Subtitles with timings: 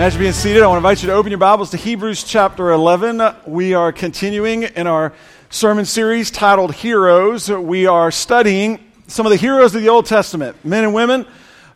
[0.00, 2.24] As you're being seated, I want to invite you to open your Bibles to Hebrews
[2.24, 3.20] chapter 11.
[3.44, 5.12] We are continuing in our
[5.50, 7.50] sermon series titled Heroes.
[7.50, 11.26] We are studying some of the heroes of the Old Testament, men and women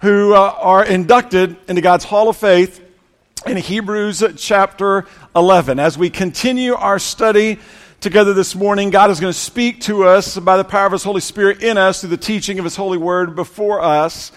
[0.00, 2.82] who uh, are inducted into God's Hall of Faith
[3.46, 5.04] in Hebrews chapter
[5.36, 5.78] 11.
[5.78, 7.58] As we continue our study
[8.00, 11.04] together this morning, God is going to speak to us by the power of His
[11.04, 14.32] Holy Spirit in us through the teaching of His holy word before us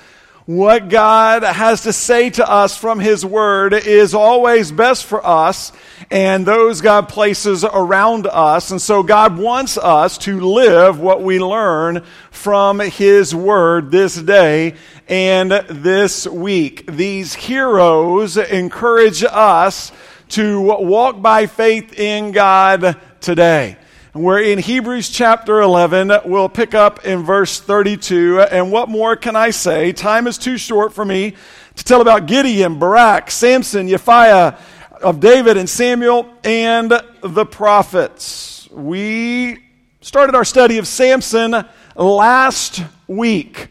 [0.48, 5.74] what God has to say to us from His Word is always best for us
[6.10, 8.72] and those God places around us.
[8.72, 12.02] And so God wants us to live what we learn
[12.32, 14.76] from His Word this day
[15.10, 16.86] and this week.
[16.90, 19.92] These heroes encourage us
[20.30, 23.76] to walk by faith in God today.
[24.18, 26.12] We're in Hebrews chapter 11.
[26.26, 28.42] We'll pick up in verse 32.
[28.42, 29.92] And what more can I say?
[29.92, 31.36] Time is too short for me
[31.76, 34.58] to tell about Gideon, Barak, Samson, Jephthah,
[35.04, 38.68] of David and Samuel, and the prophets.
[38.72, 39.60] We
[40.02, 41.64] started our study of Samson
[41.96, 43.68] last week.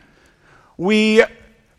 [0.76, 1.24] We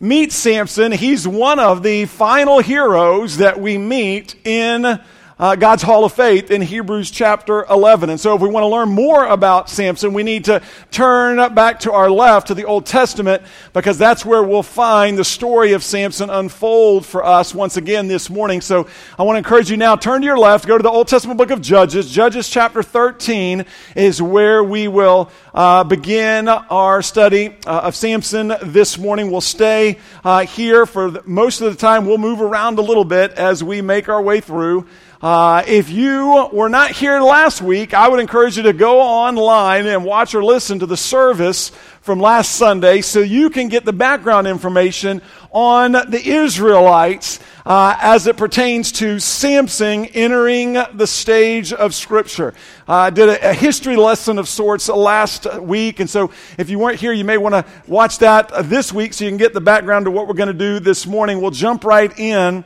[0.02, 0.92] meet Samson.
[0.92, 5.00] He's one of the final heroes that we meet in
[5.40, 8.10] uh, God's Hall of Faith in Hebrews chapter 11.
[8.10, 11.82] And so, if we want to learn more about Samson, we need to turn back
[11.82, 13.44] to our left to the Old Testament
[13.74, 18.30] because that's where we'll find the story of Samson unfold for us once again this
[18.30, 18.62] morning.
[18.62, 18.88] So,
[19.20, 21.38] I want to encourage you now, turn to your left, go to the Old Testament
[21.38, 22.10] book of Judges.
[22.10, 23.66] Judges chapter 13
[23.96, 29.30] is where we will uh, begin our study uh, of Samson this morning.
[29.30, 32.08] We'll stay uh, here for the, most of the time.
[32.08, 34.88] We'll move around a little bit as we make our way through.
[35.20, 39.88] Uh, if you were not here last week, I would encourage you to go online
[39.88, 43.94] and watch or listen to the service from last Sunday so you can get the
[43.94, 51.96] background information on the Israelites uh, as it pertains to Samson entering the stage of
[51.96, 52.54] Scripture.
[52.88, 56.78] Uh, I did a, a, history lesson of sorts last week, and so if you
[56.78, 59.62] weren't here, you may want to watch that this week so you can get the
[59.62, 61.42] background to what we're going to do this morning.
[61.42, 62.64] We'll jump right in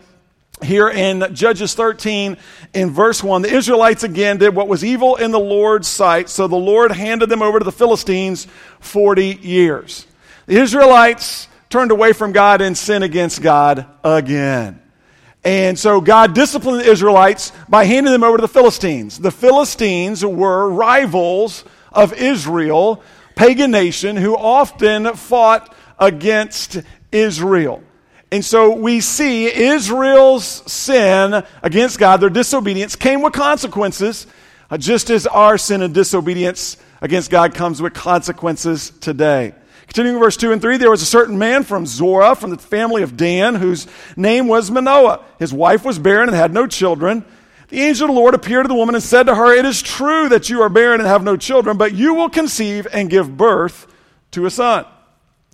[0.64, 2.38] here in Judges 13
[2.74, 6.48] in verse 1, the Israelites again did what was evil in the Lord's sight, so
[6.48, 8.48] the Lord handed them over to the Philistines
[8.80, 10.06] 40 years.
[10.46, 14.82] The Israelites turned away from God and sinned against God again.
[15.44, 19.18] And so God disciplined the Israelites by handing them over to the Philistines.
[19.18, 23.02] The Philistines were rivals of Israel,
[23.36, 27.82] pagan nation, who often fought against Israel.
[28.32, 34.26] And so we see Israel's sin against God, their disobedience, came with consequences,
[34.70, 39.54] uh, just as our sin and disobedience against God comes with consequences today.
[39.88, 43.04] Continuing verse 2 and 3, there was a certain man from Zorah, from the family
[43.04, 45.26] of Dan, whose name was Manoah.
[45.38, 47.26] His wife was barren and had no children.
[47.68, 49.82] The angel of the Lord appeared to the woman and said to her, It is
[49.82, 53.36] true that you are barren and have no children, but you will conceive and give
[53.36, 53.94] birth
[54.32, 54.86] to a son.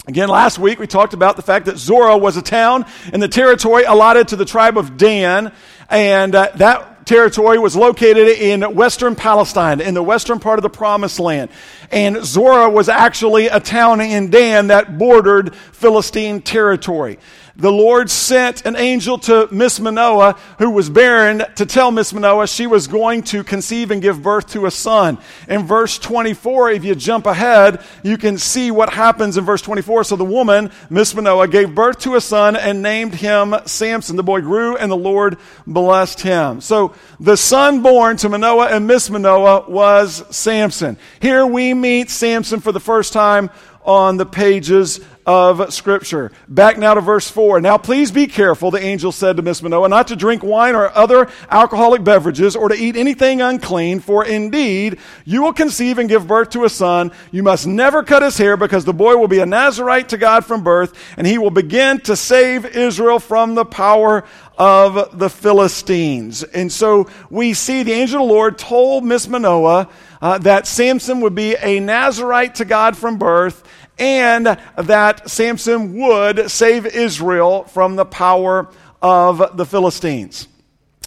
[0.07, 3.27] Again, last week we talked about the fact that Zorah was a town in the
[3.27, 5.51] territory allotted to the tribe of Dan,
[5.89, 10.69] and uh, that territory was located in western Palestine, in the western part of the
[10.69, 11.49] Promised Land.
[11.91, 17.19] And Zorah was actually a town in Dan that bordered Philistine territory
[17.57, 22.47] the Lord sent an angel to Miss Manoah, who was barren, to tell Miss Manoah
[22.47, 25.17] she was going to conceive and give birth to a son.
[25.47, 30.03] In verse 24, if you jump ahead, you can see what happens in verse 24.
[30.03, 34.17] So the woman, Miss Manoah, gave birth to a son and named him Samson.
[34.17, 36.61] The boy grew and the Lord blessed him.
[36.61, 40.97] So the son born to Manoah and Miss Manoah was Samson.
[41.19, 43.49] Here we meet Samson for the first time
[43.83, 46.31] on the pages of Scripture.
[46.47, 47.59] Back now to verse 4.
[47.59, 50.89] Now please be careful, the angel said to Miss Manoah, not to drink wine or
[50.95, 56.25] other alcoholic beverages or to eat anything unclean, for indeed you will conceive and give
[56.27, 57.11] birth to a son.
[57.31, 60.45] You must never cut his hair because the boy will be a Nazarite to God
[60.45, 64.23] from birth, and he will begin to save Israel from the power
[64.57, 66.43] of the Philistines.
[66.43, 69.89] And so we see the angel of the Lord told Miss Manoah
[70.21, 73.63] uh, that Samson would be a Nazarite to God from birth
[73.99, 78.69] and that Samson would save Israel from the power
[79.01, 80.47] of the Philistines.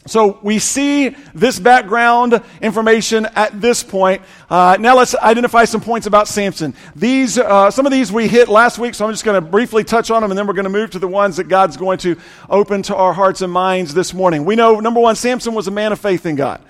[0.07, 4.23] So we see this background information at this point.
[4.49, 6.75] Uh, now let's identify some points about Samson.
[6.97, 9.85] These, uh, some of these we hit last week, so I'm just going to briefly
[9.85, 11.99] touch on them, and then we're going to move to the ones that God's going
[11.99, 12.17] to
[12.49, 14.47] open to our hearts and minds this morning.
[14.47, 16.63] We know, number one, Samson was a man of faith in God.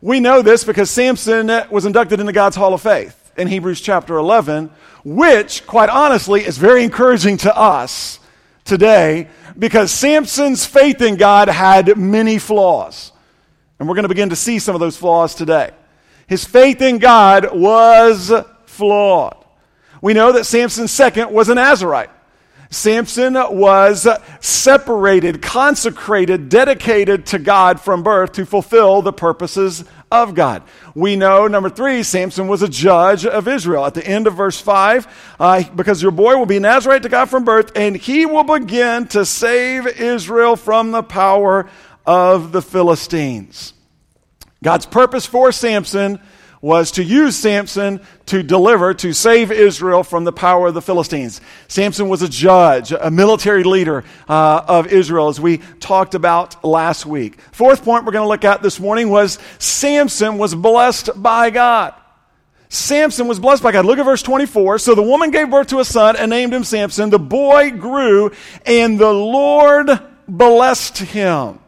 [0.00, 4.16] We know this because Samson was inducted into God's Hall of Faith in Hebrews chapter
[4.16, 4.70] 11,
[5.04, 8.18] which, quite honestly, is very encouraging to us
[8.64, 13.12] today because Samson's faith in God had many flaws.
[13.78, 15.70] And we're going to begin to see some of those flaws today.
[16.26, 18.32] His faith in God was
[18.66, 19.44] flawed.
[20.02, 22.10] We know that Samson's second was a Nazarite.
[22.70, 24.06] Samson was
[24.40, 30.62] separated, consecrated, dedicated to God from birth to fulfill the purposes of God.
[30.94, 33.86] We know, number three, Samson was a judge of Israel.
[33.86, 37.30] At the end of verse 5, uh, because your boy will be Nazarite to God
[37.30, 41.70] from birth, and he will begin to save Israel from the power
[42.06, 43.72] of the Philistines.
[44.62, 46.20] God's purpose for Samson
[46.60, 51.40] was to use Samson to deliver, to save Israel from the power of the Philistines.
[51.68, 57.06] Samson was a judge, a military leader uh, of Israel, as we talked about last
[57.06, 57.40] week.
[57.52, 61.94] Fourth point we're going to look at this morning was Samson was blessed by God.
[62.68, 63.86] Samson was blessed by God.
[63.86, 64.78] Look at verse 24.
[64.78, 67.08] So the woman gave birth to a son and named him Samson.
[67.08, 68.32] The boy grew,
[68.66, 69.88] and the Lord
[70.26, 71.60] blessed him.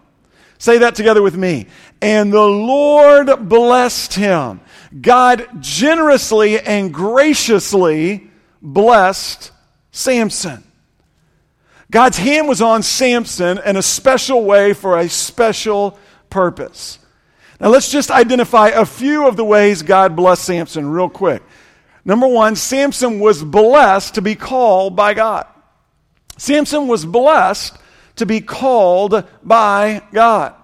[0.58, 1.68] Say that together with me.
[2.02, 4.60] And the Lord blessed him.
[4.98, 9.52] God generously and graciously blessed
[9.92, 10.64] Samson.
[11.90, 15.98] God's hand was on Samson in a special way for a special
[16.28, 16.98] purpose.
[17.60, 21.42] Now, let's just identify a few of the ways God blessed Samson real quick.
[22.04, 25.46] Number one, Samson was blessed to be called by God.
[26.38, 27.76] Samson was blessed
[28.16, 30.54] to be called by God.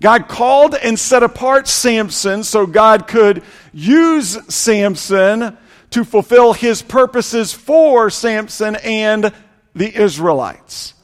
[0.00, 3.42] God called and set apart Samson so God could
[3.72, 5.56] use Samson
[5.90, 9.32] to fulfill his purposes for Samson and
[9.74, 10.94] the Israelites.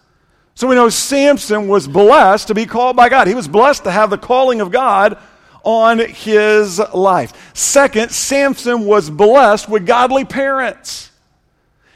[0.55, 3.27] So we know Samson was blessed to be called by God.
[3.27, 5.17] He was blessed to have the calling of God
[5.63, 7.53] on his life.
[7.55, 11.11] Second, Samson was blessed with godly parents.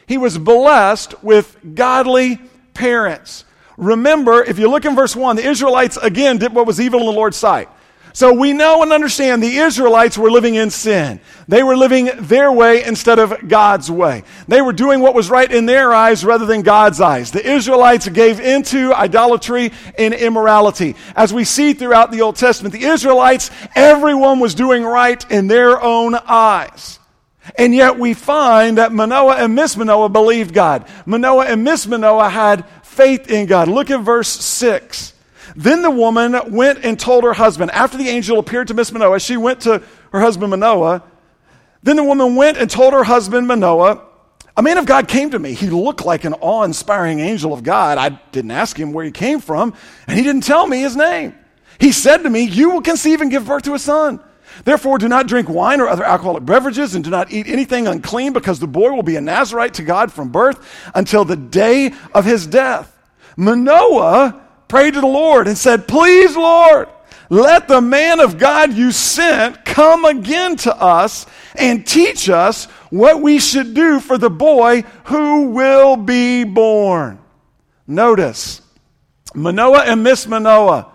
[0.06, 2.40] He was blessed with godly
[2.75, 3.44] parents.
[3.76, 7.06] Remember, if you look in verse 1, the Israelites again did what was evil in
[7.06, 7.69] the Lord's sight.
[8.15, 11.19] So we know and understand the Israelites were living in sin.
[11.49, 14.23] They were living their way instead of God's way.
[14.47, 17.32] They were doing what was right in their eyes rather than God's eyes.
[17.32, 20.94] The Israelites gave into idolatry and immorality.
[21.17, 25.82] As we see throughout the Old Testament, the Israelites, everyone was doing right in their
[25.82, 27.00] own eyes.
[27.59, 30.87] And yet we find that Manoah and Miss Manoah believed God.
[31.05, 33.69] Manoah and Miss Manoah had faith in God.
[33.69, 35.12] Look at verse 6.
[35.56, 39.20] Then the woman went and told her husband, after the angel appeared to Miss Manoah,
[39.20, 39.82] she went to
[40.12, 41.02] her husband Manoah.
[41.82, 44.00] Then the woman went and told her husband Manoah,
[44.56, 45.52] a man of God came to me.
[45.52, 47.99] He looked like an awe inspiring angel of God.
[47.99, 49.75] I didn't ask him where he came from,
[50.06, 51.35] and he didn't tell me his name.
[51.81, 54.20] He said to me, You will conceive and give birth to a son.
[54.64, 58.32] Therefore, do not drink wine or other alcoholic beverages, and do not eat anything unclean,
[58.32, 60.64] because the boy will be a Nazarite to God from birth
[60.94, 62.96] until the day of his death.
[63.36, 66.88] Manoah prayed to the Lord and said, Please, Lord,
[67.30, 73.20] let the man of God you sent come again to us and teach us what
[73.20, 77.18] we should do for the boy who will be born.
[77.86, 78.60] Notice,
[79.34, 80.92] Manoah and Miss Manoah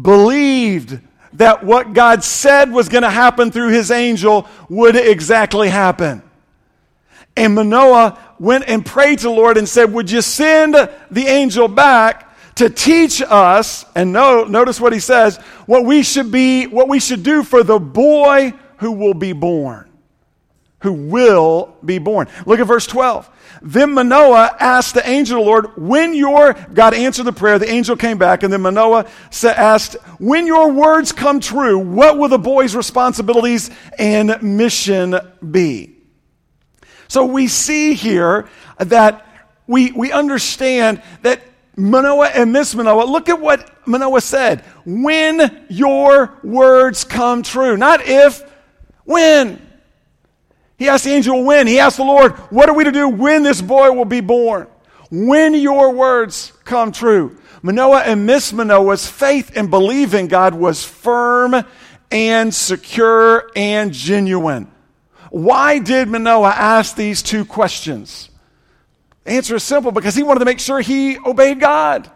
[0.00, 1.00] believed
[1.34, 6.22] that what God said was going to happen through his angel would exactly happen.
[7.36, 11.68] And Manoah went and prayed to the Lord and said, Would you send the angel
[11.68, 15.36] back to teach us, and no, notice what he says,
[15.66, 19.87] what we should be, what we should do for the boy who will be born.
[20.80, 22.28] Who will be born.
[22.46, 23.28] Look at verse 12.
[23.62, 27.68] Then Manoah asked the angel of the Lord, when your, God answered the prayer, the
[27.68, 29.08] angel came back, and then Manoah
[29.42, 35.16] asked, when your words come true, what will the boy's responsibilities and mission
[35.50, 35.96] be?
[37.08, 39.26] So we see here that
[39.66, 41.42] we, we understand that
[41.76, 44.64] Manoah and Miss Manoah, look at what Manoah said.
[44.84, 47.76] When your words come true.
[47.76, 48.42] Not if,
[49.04, 49.67] when.
[50.78, 51.66] He asked the angel when.
[51.66, 54.68] He asked the Lord, what are we to do when this boy will be born?
[55.10, 57.36] When your words come true.
[57.62, 61.64] Manoah and Miss Manoah's faith and belief in God was firm
[62.10, 64.70] and secure and genuine.
[65.30, 68.30] Why did Manoah ask these two questions?
[69.24, 72.10] The answer is simple because he wanted to make sure he obeyed God.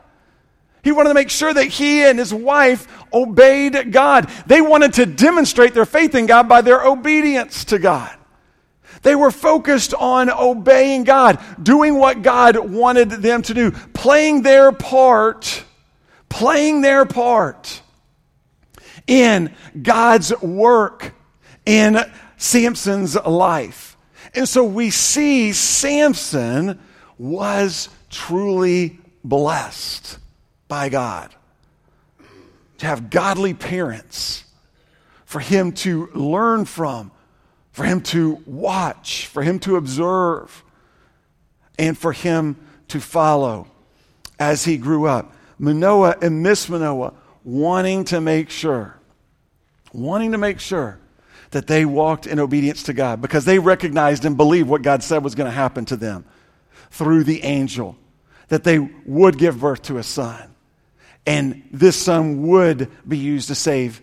[0.84, 4.30] He wanted to make sure that he and his wife obeyed God.
[4.46, 8.16] They wanted to demonstrate their faith in God by their obedience to God.
[9.02, 14.72] They were focused on obeying God, doing what God wanted them to do, playing their
[14.72, 15.64] part,
[16.28, 17.82] playing their part
[19.06, 21.14] in God's work
[21.66, 21.98] in
[22.36, 23.96] Samson's life.
[24.34, 26.80] And so we see Samson
[27.18, 30.18] was truly blessed
[30.68, 31.34] by God.
[32.78, 34.44] To have godly parents,
[35.24, 37.11] for him to learn from,
[37.72, 40.62] for him to watch, for him to observe,
[41.78, 42.56] and for him
[42.88, 43.66] to follow
[44.38, 45.32] as he grew up.
[45.58, 47.14] Manoah and Miss Manoah
[47.44, 48.96] wanting to make sure,
[49.92, 50.98] wanting to make sure
[51.50, 55.24] that they walked in obedience to God because they recognized and believed what God said
[55.24, 56.24] was going to happen to them
[56.90, 57.96] through the angel,
[58.48, 60.54] that they would give birth to a son.
[61.26, 64.02] And this son would be used to save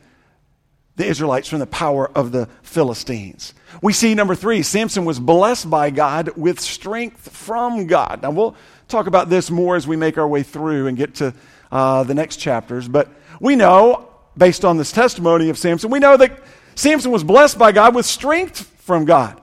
[0.99, 3.53] the Israelites from the power of the Philistines.
[3.81, 8.21] We see number three, Samson was blessed by God with strength from God.
[8.21, 8.57] Now, we'll
[8.89, 11.33] talk about this more as we make our way through and get to
[11.71, 12.89] uh, the next chapters.
[12.89, 13.07] But
[13.39, 16.37] we know, based on this testimony of Samson, we know that
[16.75, 19.39] Samson was blessed by God with strength from God.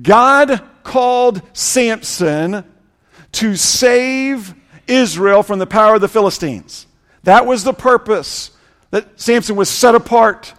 [0.00, 2.64] God called Samson
[3.32, 4.54] to save
[4.86, 6.86] Israel from the power of the Philistines.
[7.24, 8.52] That was the purpose
[8.90, 10.54] that Samson was set apart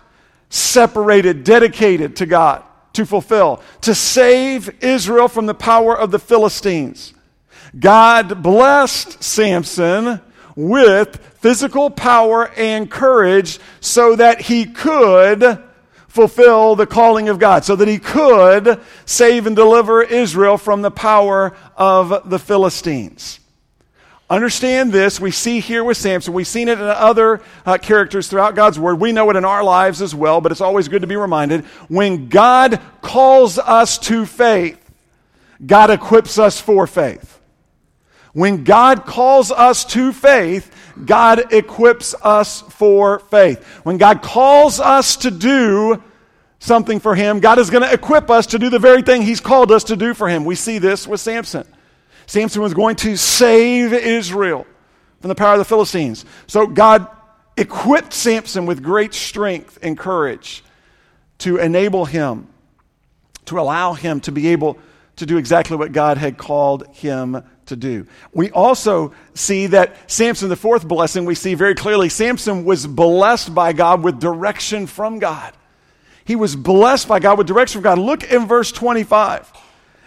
[0.56, 7.14] separated, dedicated to God to fulfill, to save Israel from the power of the Philistines.
[7.78, 10.22] God blessed Samson
[10.56, 15.62] with physical power and courage so that he could
[16.08, 20.92] fulfill the calling of God, so that he could save and deliver Israel from the
[20.92, 23.42] power of the Philistines.
[24.28, 25.20] Understand this.
[25.20, 26.34] We see here with Samson.
[26.34, 29.00] We've seen it in other uh, characters throughout God's Word.
[29.00, 31.64] We know it in our lives as well, but it's always good to be reminded.
[31.90, 34.82] When God calls us to faith,
[35.64, 37.40] God equips us for faith.
[38.34, 40.72] When God calls us to faith,
[41.06, 43.64] God equips us for faith.
[43.84, 46.02] When God calls us to do
[46.58, 49.40] something for Him, God is going to equip us to do the very thing He's
[49.40, 50.46] called us to do for Him.
[50.46, 51.68] We see this with Samson.
[52.28, 54.66] Samson was going to save Israel
[55.20, 56.26] from the power of the Philistines.
[56.48, 57.08] So God
[57.58, 60.64] equipped Samson with great strength and courage
[61.40, 62.48] to enable him,
[63.46, 64.78] to allow him to be able
[65.18, 68.06] to do exactly what God had called him to do.
[68.34, 73.56] We also see that Samson, the fourth blessing, we see very clearly Samson was blessed
[73.56, 75.54] by God with direction from God.
[76.26, 78.00] He was blessed by God with direction from God.
[78.00, 79.52] Look in verse 25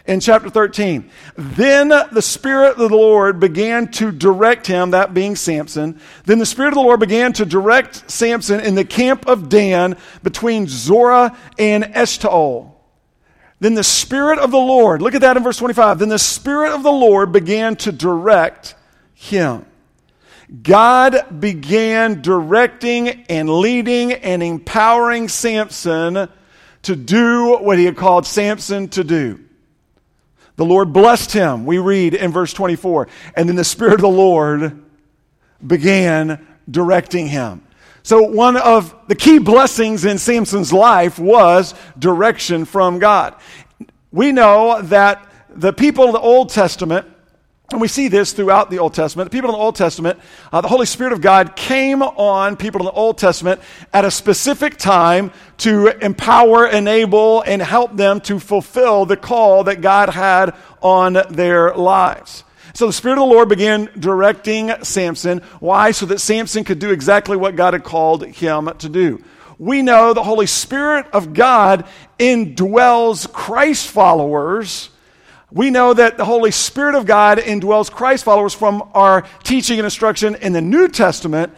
[0.08, 1.08] in chapter 13.
[1.36, 6.00] Then the Spirit of the Lord began to direct him, that being Samson.
[6.24, 9.98] Then the Spirit of the Lord began to direct Samson in the camp of Dan
[10.22, 12.72] between Zorah and Eshtaol.
[13.60, 15.98] Then the Spirit of the Lord, look at that in verse 25.
[15.98, 18.74] Then the Spirit of the Lord began to direct
[19.12, 19.66] him.
[20.62, 26.28] God began directing and leading and empowering Samson
[26.82, 29.44] to do what he had called Samson to do.
[30.58, 33.06] The Lord blessed him, we read in verse 24.
[33.36, 34.82] And then the Spirit of the Lord
[35.64, 37.62] began directing him.
[38.02, 43.36] So, one of the key blessings in Samson's life was direction from God.
[44.10, 47.06] We know that the people of the Old Testament
[47.70, 49.30] and we see this throughout the Old Testament.
[49.30, 50.18] People in the Old Testament,
[50.50, 53.60] uh, the Holy Spirit of God came on people in the Old Testament
[53.92, 59.82] at a specific time to empower, enable, and help them to fulfill the call that
[59.82, 62.42] God had on their lives.
[62.72, 65.40] So the Spirit of the Lord began directing Samson.
[65.60, 65.90] Why?
[65.90, 69.22] So that Samson could do exactly what God had called him to do.
[69.58, 71.87] We know the Holy Spirit of God
[72.18, 74.88] indwells Christ followers
[75.50, 79.86] we know that the Holy Spirit of God indwells Christ followers from our teaching and
[79.86, 81.54] instruction in the New Testament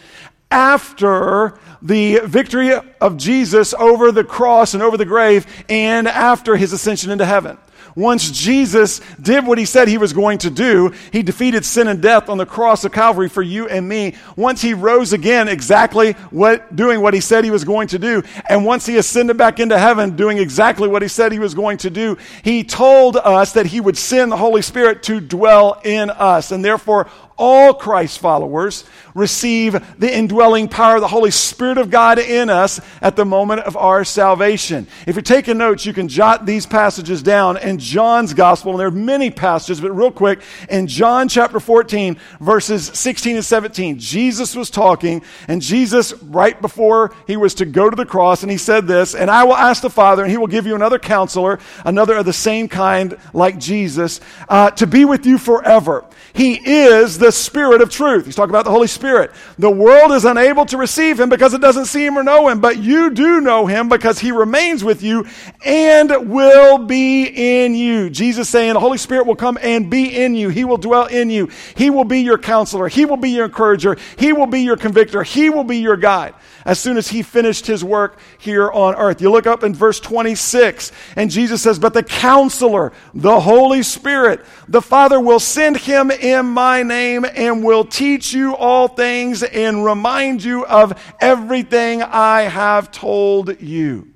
[0.51, 6.73] after the victory of Jesus over the cross and over the grave and after his
[6.73, 7.59] ascension into heaven.
[8.01, 12.01] Once Jesus did what he said he was going to do, he defeated sin and
[12.01, 14.15] death on the cross of Calvary for you and me.
[14.37, 18.23] Once he rose again, exactly what, doing what he said he was going to do.
[18.49, 21.77] And once he ascended back into heaven, doing exactly what he said he was going
[21.79, 26.09] to do, he told us that he would send the Holy Spirit to dwell in
[26.09, 26.53] us.
[26.53, 32.19] And therefore, all Christ followers receive the indwelling power of the Holy Spirit of God
[32.19, 34.87] in us at the moment of our salvation.
[35.07, 38.89] If you're taking notes, you can jot these passages down in John's gospel, and there
[38.89, 44.55] are many passages, but real quick, in John chapter 14, verses 16 and 17, Jesus
[44.55, 48.59] was talking, and Jesus, right before he was to go to the cross, and he
[48.59, 51.59] said this, and I will ask the Father, and he will give you another counselor,
[51.85, 56.05] another of the same kind like Jesus, uh, to be with you forever.
[56.33, 58.27] He is the Spirit of truth.
[58.27, 59.31] He's talking about the Holy Spirit.
[59.59, 62.61] The world is unable to receive him because it doesn't see him or know him,
[62.61, 65.27] but you do know him because he remains with you
[65.65, 68.11] and will be in you.
[68.11, 70.51] Jesus saying the Holy Spirit will come and be in you.
[70.51, 71.49] He will dwell in you.
[71.77, 72.89] He will be your counselor.
[72.89, 73.97] He will be your encourager.
[74.19, 75.23] He will be your convictor.
[75.23, 79.21] He will be your guide as soon as he finished his work here on earth.
[79.21, 84.45] You look up in verse 26, and Jesus says, But the counselor, the Holy Spirit,
[84.69, 89.85] the Father will send him in my name and will teach you all things and
[89.85, 94.09] remind you of everything I have told you.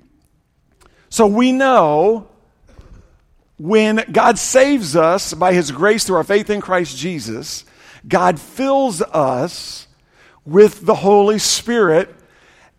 [1.09, 2.27] So we know
[3.57, 7.65] when God saves us by his grace through our faith in Christ Jesus,
[8.07, 9.87] God fills us
[10.45, 12.13] with the Holy Spirit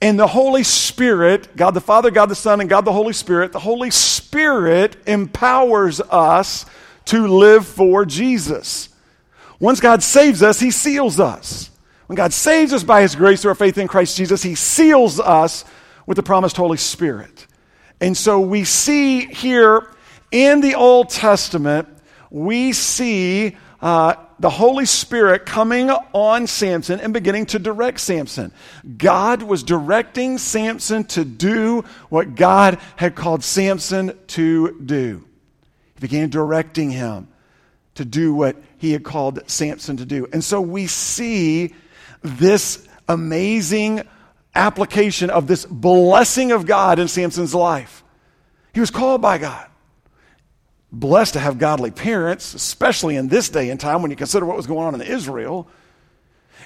[0.00, 3.52] and the Holy Spirit, God the Father, God the Son, and God the Holy Spirit,
[3.52, 6.66] the Holy Spirit empowers us
[7.06, 8.90] to live for Jesus.
[9.58, 11.70] Once God saves us, He seals us.
[12.06, 15.18] When God saves us by His grace through our faith in Christ Jesus, He seals
[15.20, 15.64] us
[16.06, 17.46] with the promised Holy Spirit.
[18.00, 19.90] And so we see here
[20.30, 21.88] in the Old Testament,
[22.30, 28.52] we see uh, the Holy Spirit coming on Samson and beginning to direct Samson.
[28.98, 35.24] God was directing Samson to do what God had called Samson to do.
[35.94, 37.28] He began directing him
[37.94, 40.28] to do what he had called Samson to do.
[40.32, 41.74] And so we see
[42.26, 44.02] this amazing
[44.54, 48.02] application of this blessing of God in Samson's life.
[48.72, 49.66] He was called by God
[50.92, 54.56] blessed to have godly parents, especially in this day and time when you consider what
[54.56, 55.68] was going on in Israel.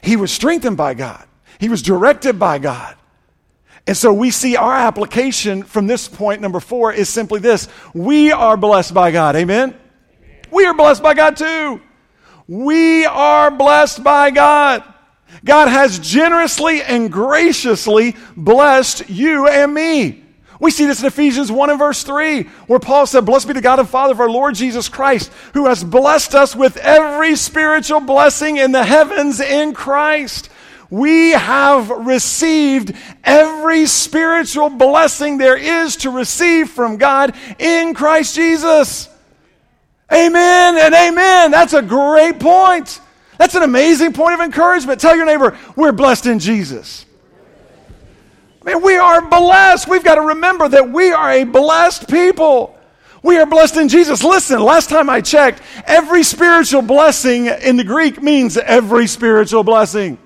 [0.02, 1.26] He was strengthened by God,
[1.58, 2.96] he was directed by God.
[3.86, 8.30] And so we see our application from this point, number four, is simply this we
[8.30, 9.36] are blessed by God.
[9.36, 9.76] Amen?
[10.50, 11.80] We are blessed by God too.
[12.46, 14.84] We are blessed by God.
[15.44, 20.24] God has generously and graciously blessed you and me.
[20.60, 23.62] We see this in Ephesians 1 and verse 3, where Paul said, Blessed be the
[23.62, 28.00] God and Father of our Lord Jesus Christ, who has blessed us with every spiritual
[28.00, 30.50] blessing in the heavens in Christ.
[30.90, 39.08] We have received every spiritual blessing there is to receive from God in Christ Jesus.
[40.12, 41.52] Amen and amen.
[41.52, 43.00] That's a great point.
[43.40, 45.00] That's an amazing point of encouragement.
[45.00, 47.06] Tell your neighbor, we're blessed in Jesus.
[48.60, 49.88] I mean, we are blessed.
[49.88, 52.78] We've got to remember that we are a blessed people.
[53.22, 54.22] We are blessed in Jesus.
[54.22, 60.18] Listen, last time I checked, every spiritual blessing in the Greek means every spiritual blessing.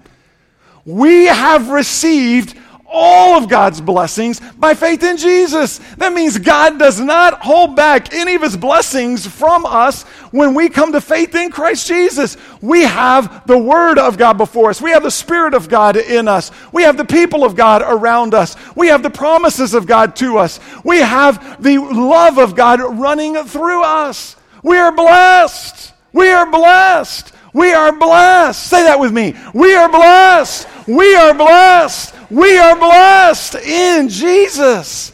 [0.85, 2.59] We have received
[2.94, 5.78] all of God's blessings by faith in Jesus.
[5.98, 10.68] That means God does not hold back any of his blessings from us when we
[10.68, 12.37] come to faith in Christ Jesus.
[12.62, 16.28] We have the Word of God before us, we have the Spirit of God in
[16.28, 20.16] us, we have the people of God around us, we have the promises of God
[20.16, 24.37] to us, we have the love of God running through us.
[24.62, 25.92] We are blessed.
[26.14, 27.33] We are blessed.
[27.54, 28.62] We are blessed.
[28.68, 29.34] Say that with me.
[29.54, 30.68] We are blessed.
[30.86, 32.14] We are blessed.
[32.30, 35.12] We are blessed in Jesus.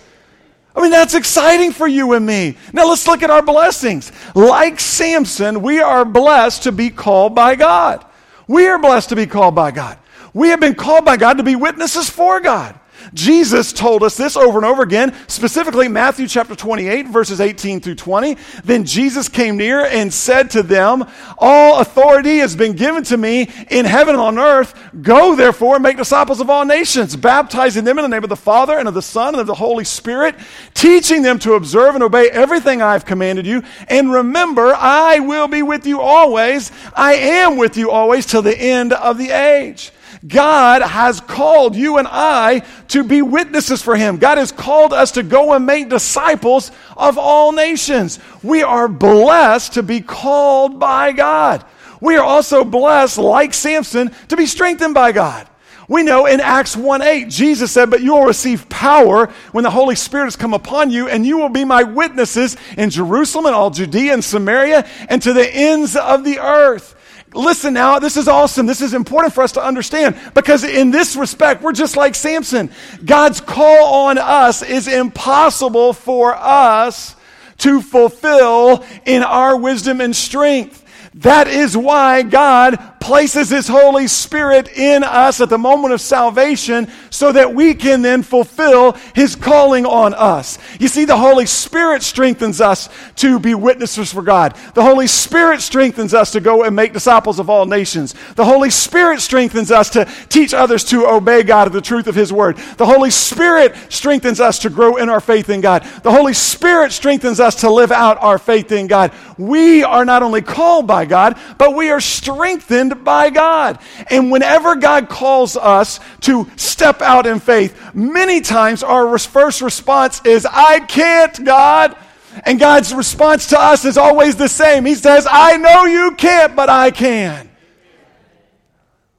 [0.75, 2.57] I mean, that's exciting for you and me.
[2.73, 4.11] Now let's look at our blessings.
[4.35, 8.07] Like Samson, we are blessed to be called by God.
[8.49, 9.99] We are blessed to be called by God.
[10.33, 12.79] We have been called by God to be witnesses for God.
[13.15, 17.97] Jesus told us this over and over again, specifically Matthew chapter 28, verses 18 through
[17.97, 18.37] 20.
[18.65, 21.05] Then Jesus came near and said to them,
[21.39, 24.75] All authority has been given to me in heaven and on earth.
[25.03, 28.37] Go therefore and make disciples of all nations, baptizing them in the name of the
[28.37, 30.37] Father and of the Son and of the Holy Spirit,
[30.75, 33.63] teaching them to observe and obey everything I have commanded you.
[33.89, 36.71] And remember, I will be with you always.
[36.95, 39.93] I am with you always till the end of the age.
[40.27, 44.19] God has called you and I to be witnesses for Him.
[44.19, 48.19] God has called us to go and make disciples of all nations.
[48.43, 51.65] We are blessed to be called by God.
[52.01, 55.47] We are also blessed, like Samson, to be strengthened by God.
[55.89, 59.71] We know in Acts 1 8, Jesus said, But you will receive power when the
[59.71, 63.55] Holy Spirit has come upon you, and you will be my witnesses in Jerusalem and
[63.55, 66.95] all Judea and Samaria and to the ends of the earth.
[67.33, 68.67] Listen now, this is awesome.
[68.67, 72.71] This is important for us to understand because in this respect, we're just like Samson.
[73.05, 77.15] God's call on us is impossible for us
[77.59, 80.85] to fulfill in our wisdom and strength.
[81.15, 86.89] That is why God places His Holy Spirit in us at the moment of salvation
[87.09, 90.59] so that we can then fulfill His calling on us.
[90.79, 94.55] You see, the Holy Spirit strengthens us to be witnesses for God.
[94.75, 98.15] The Holy Spirit strengthens us to go and make disciples of all nations.
[98.37, 102.15] The Holy Spirit strengthens us to teach others to obey God of the truth of
[102.15, 102.57] His Word.
[102.77, 105.83] The Holy Spirit strengthens us to grow in our faith in God.
[106.05, 109.13] The Holy Spirit strengthens us to live out our faith in God.
[109.37, 113.79] We are not only called by God, but we are strengthened by God.
[114.09, 120.21] And whenever God calls us to step out in faith, many times our first response
[120.25, 121.97] is, I can't, God.
[122.45, 124.85] And God's response to us is always the same.
[124.85, 127.51] He says, I know you can't, but I can.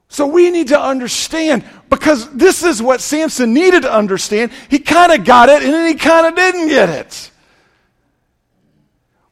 [0.08, 4.52] So we need to understand because this is what Samson needed to understand.
[4.70, 7.32] He kind of got it and then he kind of didn't get it.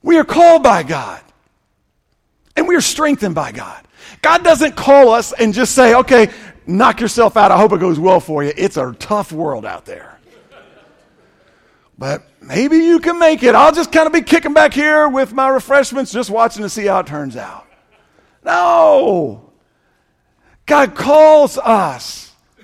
[0.02, 1.22] We are called by God
[2.60, 3.88] and we are strengthened by God.
[4.22, 6.30] God doesn't call us and just say, okay,
[6.68, 7.52] knock yourself out.
[7.52, 8.52] I hope it goes well for you.
[8.56, 10.20] It's a tough world out there.
[11.98, 13.56] But maybe you can make it.
[13.56, 16.86] I'll just kind of be kicking back here with my refreshments, just watching to see
[16.86, 17.66] how it turns out.
[18.44, 19.52] No.
[20.66, 22.34] God calls us.
[22.60, 22.64] I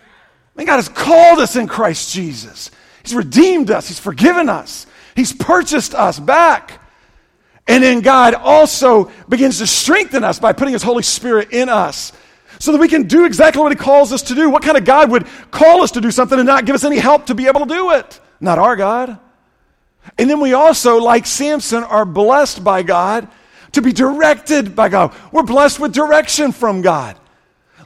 [0.58, 2.70] mean, God has called us in Christ Jesus.
[3.02, 3.88] He's redeemed us.
[3.88, 4.88] He's forgiven us.
[5.16, 6.82] He's purchased us back.
[7.68, 12.14] And then God also begins to strengthen us by putting His Holy Spirit in us
[12.60, 14.50] so that we can do exactly what He calls us to do.
[14.50, 16.98] What kind of God would call us to do something and not give us any
[16.98, 18.20] help to be able to do it?
[18.40, 19.20] Not our God.
[20.18, 23.28] And then we also, like Samson, are blessed by God
[23.72, 25.16] to be directed by God.
[25.32, 27.18] We're blessed with direction from God.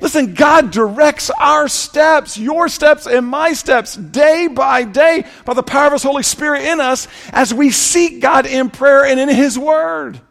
[0.02, 5.64] Listen, God directs our steps, your steps and my steps, day by day by the
[5.64, 9.30] power of His Holy Spirit in us as we seek God in prayer and in
[9.30, 10.22] His Word.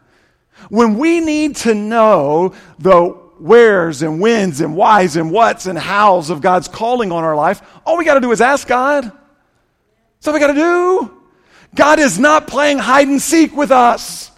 [0.69, 6.29] When we need to know the wheres and whens and whys and whats and hows
[6.29, 9.03] of God's calling on our life, all we got to do is ask God.
[9.03, 11.13] That's all we got to do.
[11.75, 14.31] God is not playing hide and seek with us.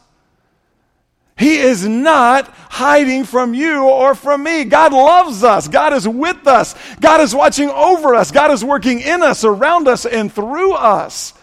[1.41, 4.63] He is not hiding from you or from me.
[4.63, 5.67] God loves us.
[5.67, 6.75] God is with us.
[6.99, 8.30] God is watching over us.
[8.30, 11.34] God is working in us, around us, and through us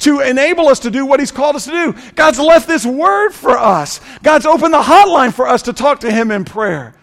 [0.00, 1.94] to enable us to do what He's called us to do.
[2.16, 4.02] God's left this word for us.
[4.22, 6.94] God's opened the hotline for us to talk to Him in prayer.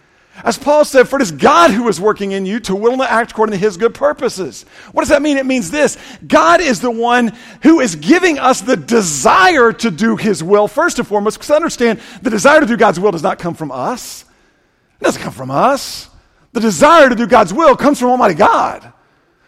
[0.44, 3.00] As Paul said, for it is God who is working in you to will and
[3.00, 4.64] to act according to his good purposes.
[4.92, 5.36] What does that mean?
[5.36, 5.96] It means this
[6.26, 10.98] God is the one who is giving us the desire to do his will, first
[10.98, 14.24] and foremost, because understand the desire to do God's will does not come from us.
[15.00, 16.08] It doesn't come from us.
[16.52, 18.92] The desire to do God's will comes from Almighty God,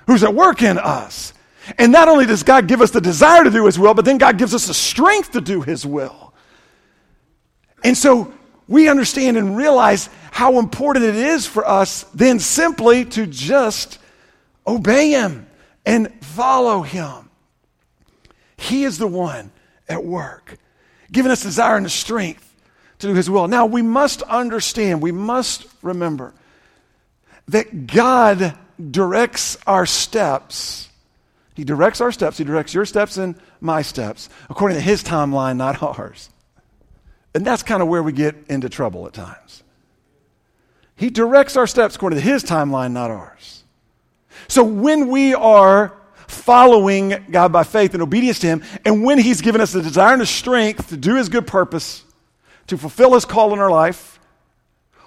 [0.07, 1.33] who's at work in us.
[1.79, 4.19] And not only does God give us the desire to do his will, but then
[4.19, 6.35] God gives us the strength to do his will.
[7.85, 8.33] And so
[8.67, 13.99] we understand and realize how important it is for us then simply to just
[14.67, 15.47] obey Him
[15.85, 17.31] and follow Him.
[18.57, 19.51] He is the one
[19.89, 20.57] at work,
[21.11, 22.47] giving us desire and the strength
[22.99, 23.49] to do His will.
[23.49, 26.35] Now, we must understand, we must remember
[27.49, 28.57] that God
[28.91, 30.89] directs our steps.
[31.55, 32.39] He directs our steps.
[32.39, 36.31] He directs your steps and my steps according to His timeline, not ours.
[37.35, 39.63] And that's kind of where we get into trouble at times.
[41.01, 43.65] He directs our steps according to His timeline, not ours.
[44.49, 45.97] So when we are
[46.29, 50.13] following God by faith and obedience to Him, and when He's given us the desire
[50.13, 52.05] and the strength to do His good purpose,
[52.67, 54.21] to fulfill His call in our life,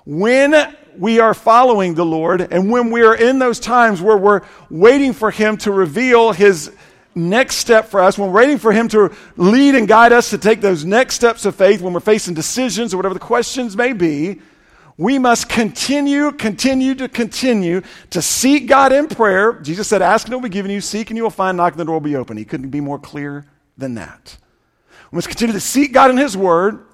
[0.03, 4.41] when we are following the Lord, and when we are in those times where we're
[4.71, 6.71] waiting for Him to reveal His
[7.13, 10.39] next step for us, when we're waiting for Him to lead and guide us to
[10.39, 13.93] take those next steps of faith, when we're facing decisions or whatever the questions may
[13.93, 14.41] be,
[14.97, 19.53] we must continue, continue to continue to seek God in prayer.
[19.53, 21.73] Jesus said, Ask and it will be given you, seek and you will find, knock
[21.73, 22.37] and the door will be open.
[22.37, 23.45] He couldn't be more clear
[23.77, 24.37] than that.
[25.11, 26.85] We must continue to seek God in His Word.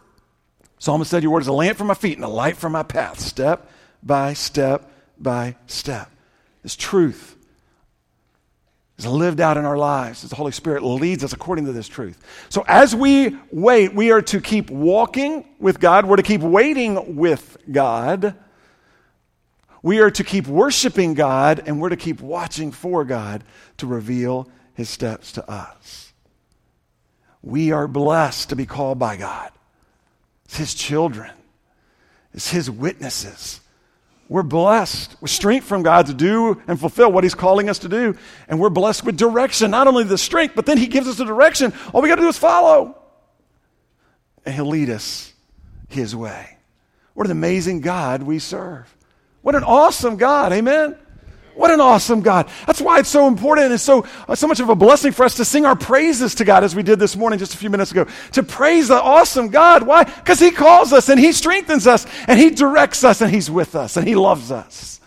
[0.78, 2.84] Psalmist said, Your word is a lamp for my feet and a light for my
[2.84, 3.70] path, step
[4.02, 6.10] by step by step.
[6.64, 7.36] It's truth
[9.00, 11.88] is lived out in our lives as the Holy Spirit leads us according to this
[11.88, 12.22] truth.
[12.50, 17.16] So as we wait, we are to keep walking with God, we're to keep waiting
[17.16, 18.36] with God.
[19.82, 23.46] We are to keep worshiping God, and we're to keep watching for God
[23.78, 26.12] to reveal his steps to us.
[27.42, 29.52] We are blessed to be called by God.
[30.44, 31.32] It's his children,
[32.34, 33.62] it's his witnesses.
[34.30, 37.90] We're blessed with strength from God to do and fulfill what He's calling us to
[37.90, 38.16] do.
[38.48, 41.26] And we're blessed with direction, not only the strength, but then He gives us the
[41.26, 41.74] direction.
[41.92, 42.96] All we got to do is follow.
[44.46, 45.34] And He'll lead us
[45.88, 46.58] His way.
[47.16, 48.96] What an amazing God we serve.
[49.42, 50.54] What an awesome God.
[50.54, 50.96] Amen.
[51.60, 52.50] What an awesome God.
[52.68, 55.36] That's why it's so important and so, uh, so much of a blessing for us
[55.36, 57.92] to sing our praises to God as we did this morning just a few minutes
[57.92, 58.06] ago.
[58.32, 59.84] To praise the awesome God.
[59.84, 60.06] Why?
[60.06, 63.76] Because He calls us and He strengthens us and He directs us and He's with
[63.76, 65.02] us and He loves us.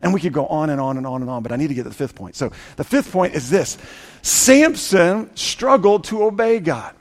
[0.00, 1.74] And we could go on and on and on and on, but I need to
[1.74, 2.36] get to the fifth point.
[2.36, 3.76] So the fifth point is this
[4.22, 6.96] Samson struggled to obey God.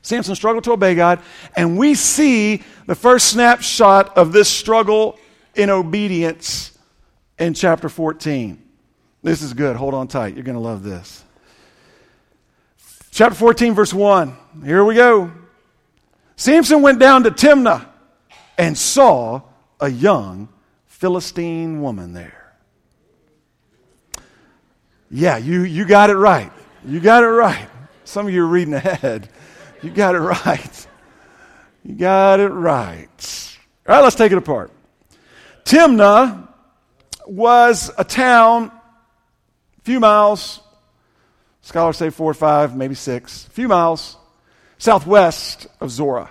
[0.00, 1.20] Samson struggled to obey God,
[1.54, 5.18] and we see the first snapshot of this struggle
[5.54, 6.72] in obedience
[7.38, 8.62] in chapter 14.
[9.22, 9.76] This is good.
[9.76, 10.34] Hold on tight.
[10.34, 11.24] You're going to love this.
[13.10, 14.36] Chapter 14, verse 1.
[14.64, 15.32] Here we go.
[16.36, 17.86] Samson went down to Timnah
[18.56, 19.42] and saw
[19.80, 20.48] a young
[20.86, 22.54] Philistine woman there.
[25.10, 26.52] Yeah, you, you got it right.
[26.84, 27.68] You got it right.
[28.04, 29.28] Some of you are reading ahead.
[29.82, 30.86] You got it right.
[31.84, 33.56] You got it right.
[33.88, 34.70] All right, let's take it apart.
[35.64, 36.47] Timnah
[37.28, 38.72] was a town,
[39.78, 40.60] a few miles,
[41.62, 44.16] scholars say four or five, maybe six, a few miles
[44.78, 46.30] southwest of Zorah.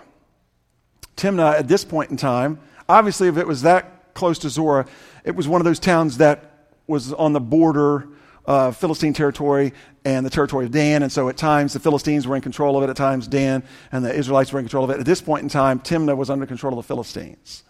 [1.15, 4.85] Timnah, at this point in time, obviously, if it was that close to Zorah,
[5.23, 8.07] it was one of those towns that was on the border
[8.45, 9.73] of Philistine territory
[10.05, 11.03] and the territory of Dan.
[11.03, 14.05] And so at times the Philistines were in control of it, at times Dan and
[14.05, 14.99] the Israelites were in control of it.
[14.99, 17.63] At this point in time, Timnah was under control of the Philistines.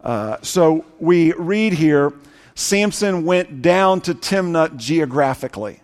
[0.00, 2.12] Uh, so we read here
[2.54, 5.80] Samson went down to Timnah geographically.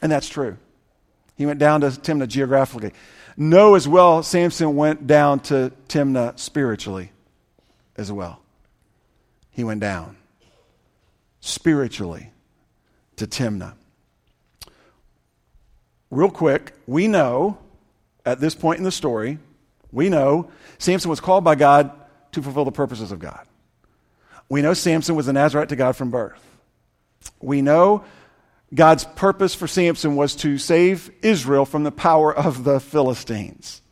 [0.00, 0.56] And that's true.
[1.36, 2.92] He went down to Timnah geographically.
[3.36, 7.10] Know as well, Samson went down to Timnah spiritually
[7.96, 8.40] as well.
[9.50, 10.16] He went down
[11.40, 12.30] spiritually
[13.16, 13.74] to Timnah.
[16.10, 17.58] Real quick, we know
[18.24, 19.38] at this point in the story,
[19.92, 21.90] we know Samson was called by God
[22.32, 23.46] to fulfill the purposes of God.
[24.48, 26.40] We know Samson was a Nazarite to God from birth.
[27.40, 28.04] We know
[28.74, 33.82] God's purpose for Samson was to save Israel from the power of the Philistines.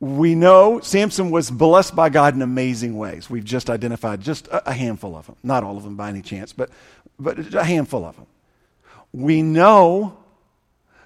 [0.00, 3.28] We know Samson was blessed by God in amazing ways.
[3.28, 5.36] We've just identified just a, handful of them.
[5.42, 6.70] Not all of them by any chance, but,
[7.18, 8.26] but a handful of them.
[9.12, 10.16] We know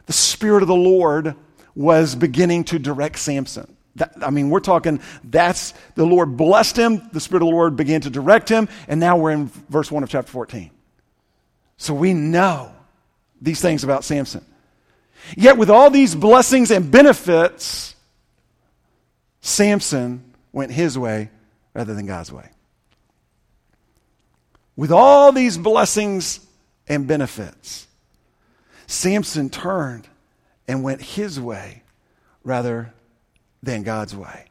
[0.07, 1.35] the Spirit of the Lord
[1.75, 3.72] was beginning to direct Samson.
[3.97, 7.77] That, I mean, we're talking, that's the Lord blessed him, the Spirit of the Lord
[7.77, 10.71] began to direct him, and now we're in verse 1 of chapter 14.
[11.77, 12.73] So we know
[13.41, 14.45] these things about Samson.
[15.37, 17.95] Yet, with all these blessings and benefits,
[19.41, 21.31] Samson went his way
[21.75, 22.49] rather than God's way.
[24.77, 26.41] With all these blessings
[26.89, 27.87] and benefits,
[28.87, 30.09] Samson turned
[30.67, 31.83] and went his way
[32.45, 32.93] rather
[33.63, 34.47] than God's way.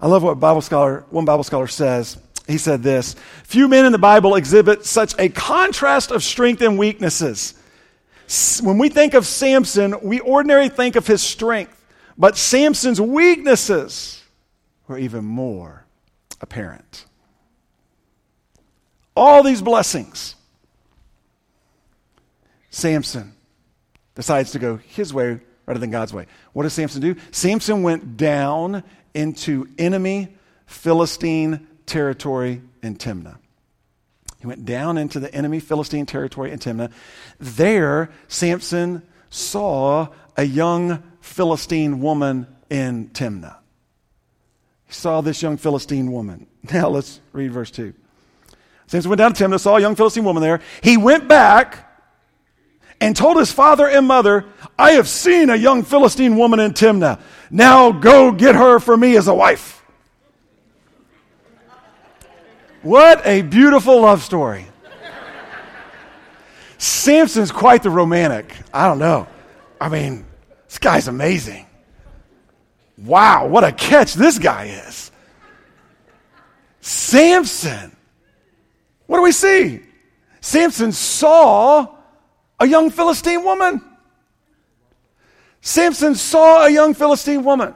[0.00, 2.16] I love what Bible scholar, one Bible scholar says.
[2.46, 3.14] He said this
[3.44, 7.54] Few men in the Bible exhibit such a contrast of strength and weaknesses.
[8.62, 11.84] When we think of Samson, we ordinarily think of his strength,
[12.16, 14.22] but Samson's weaknesses
[14.88, 15.84] were even more
[16.40, 17.04] apparent.
[19.14, 20.34] All these blessings.
[22.70, 23.34] Samson
[24.14, 26.26] decides to go his way rather than God's way.
[26.52, 27.16] What does Samson do?
[27.30, 28.82] Samson went down
[29.14, 33.36] into enemy Philistine territory in Timnah.
[34.40, 36.90] He went down into the enemy Philistine territory in Timnah.
[37.38, 43.56] There, Samson saw a young Philistine woman in Timnah.
[44.86, 46.46] He saw this young Philistine woman.
[46.72, 47.92] Now let's read verse 2.
[48.86, 50.60] Samson went down to Timnah, saw a young Philistine woman there.
[50.82, 51.91] He went back
[53.02, 54.44] and told his father and mother,
[54.78, 57.18] I have seen a young Philistine woman in Timnah.
[57.50, 59.84] Now go get her for me as a wife.
[62.82, 64.66] What a beautiful love story.
[66.78, 68.54] Samson's quite the romantic.
[68.72, 69.26] I don't know.
[69.80, 70.24] I mean,
[70.68, 71.66] this guy's amazing.
[72.98, 75.10] Wow, what a catch this guy is.
[76.80, 77.96] Samson.
[79.06, 79.80] What do we see?
[80.40, 81.96] Samson saw
[82.62, 83.82] a young Philistine woman.
[85.60, 87.74] Samson saw a young Philistine woman.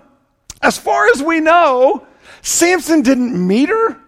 [0.62, 2.06] As far as we know,
[2.40, 4.00] Samson didn't meet her.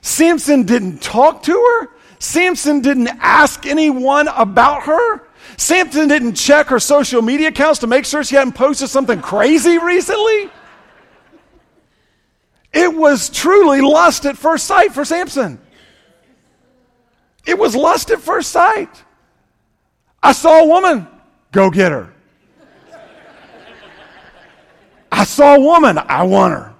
[0.00, 1.90] Samson didn't talk to her.
[2.18, 5.22] Samson didn't ask anyone about her.
[5.56, 9.78] Samson didn't check her social media accounts to make sure she hadn't posted something crazy
[9.78, 10.50] recently.
[12.72, 15.60] It was truly lust at first sight for Samson.
[17.46, 19.03] It was lust at first sight.
[20.24, 21.06] I saw a woman.
[21.52, 22.12] Go get her.
[25.12, 25.98] I saw a woman.
[25.98, 26.74] I want her.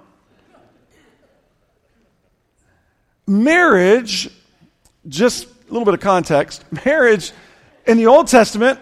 [3.27, 4.29] marriage,
[5.07, 7.31] just a little bit of context, marriage
[7.85, 8.79] in the Old Testament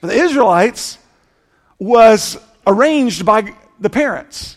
[0.00, 0.98] for the Israelites
[1.78, 4.56] was arranged by the parents.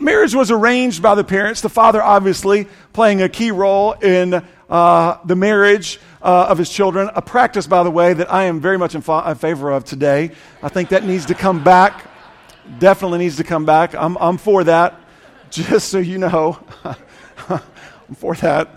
[0.00, 5.18] Marriage was arranged by the parents, the father obviously playing a key role in uh,
[5.26, 7.10] the marriage uh, of his children.
[7.14, 9.84] A practice, by the way, that I am very much in, fa- in favor of
[9.84, 10.30] today.
[10.62, 12.06] I think that needs to come back.
[12.78, 13.94] Definitely needs to come back.
[13.94, 14.98] I'm, I'm for that,
[15.50, 16.58] just so you know.
[17.48, 18.74] I'm for that.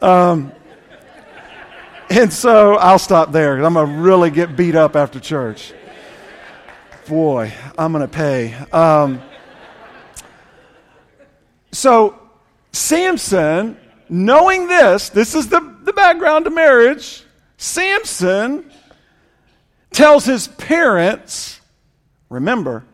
[0.00, 0.52] Um,
[2.08, 3.64] and so I'll stop there.
[3.64, 5.72] I'm going to really get beat up after church.
[7.08, 8.54] Boy, I'm going to pay.
[8.70, 9.20] Um,
[11.72, 12.20] so,
[12.70, 13.76] Samson,
[14.12, 17.24] knowing this, this is the, the background to marriage.
[17.56, 18.70] Samson
[19.90, 21.60] tells his parents,
[22.28, 22.84] remember,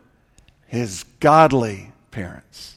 [0.67, 2.77] his godly parents.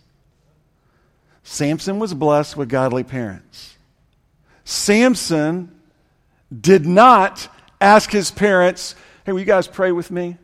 [1.43, 3.77] Samson was blessed with godly parents.
[4.63, 5.71] Samson
[6.59, 7.47] did not
[7.79, 10.37] ask his parents, Hey, will you guys pray with me?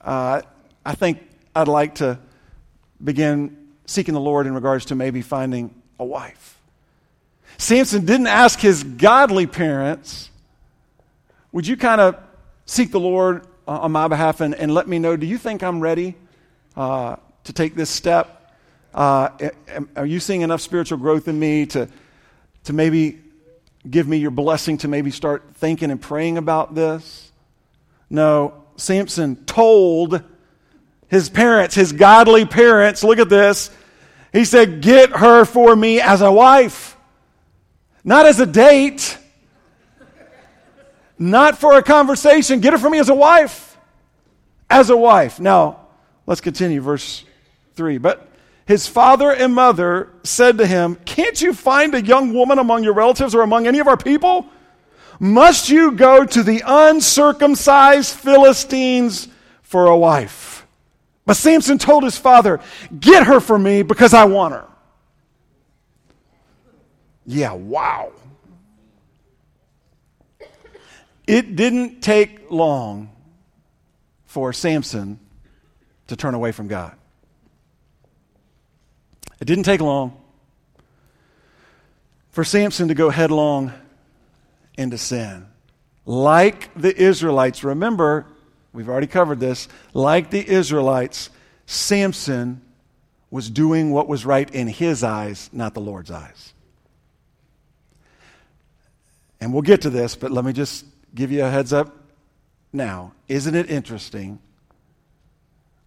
[0.00, 0.40] Uh,
[0.86, 1.20] I think
[1.54, 2.18] I'd like to
[3.02, 6.53] begin seeking the Lord in regards to maybe finding a wife.
[7.58, 10.30] Samson didn't ask his godly parents,
[11.52, 12.16] Would you kind of
[12.66, 15.80] seek the Lord on my behalf and, and let me know, do you think I'm
[15.80, 16.14] ready
[16.76, 18.52] uh, to take this step?
[18.92, 19.30] Uh,
[19.96, 21.88] are you seeing enough spiritual growth in me to,
[22.64, 23.20] to maybe
[23.88, 27.32] give me your blessing to maybe start thinking and praying about this?
[28.08, 30.22] No, Samson told
[31.08, 33.70] his parents, his godly parents, look at this.
[34.32, 36.93] He said, Get her for me as a wife,
[38.04, 39.18] not as a date,
[41.18, 42.60] not for a conversation.
[42.60, 43.78] Get it for me as a wife.
[44.68, 45.40] As a wife.
[45.40, 45.86] Now,
[46.26, 47.24] let's continue, verse
[47.76, 47.98] 3.
[47.98, 48.28] But
[48.66, 52.94] his father and mother said to him, Can't you find a young woman among your
[52.94, 54.46] relatives or among any of our people?
[55.20, 59.28] Must you go to the uncircumcised Philistines
[59.62, 60.66] for a wife?
[61.24, 62.60] But Samson told his father,
[62.98, 64.66] Get her for me because I want her.
[67.26, 68.12] Yeah, wow.
[71.26, 73.10] It didn't take long
[74.26, 75.18] for Samson
[76.08, 76.96] to turn away from God.
[79.40, 80.20] It didn't take long
[82.30, 83.72] for Samson to go headlong
[84.76, 85.46] into sin.
[86.04, 88.26] Like the Israelites, remember,
[88.72, 91.30] we've already covered this, like the Israelites,
[91.66, 92.60] Samson
[93.30, 96.53] was doing what was right in his eyes, not the Lord's eyes.
[99.44, 101.94] And we'll get to this, but let me just give you a heads up
[102.72, 103.12] now.
[103.28, 104.40] Isn't it interesting